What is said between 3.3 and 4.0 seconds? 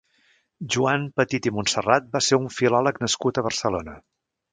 a Barcelona.